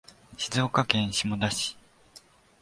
[0.35, 1.77] 静岡県下田市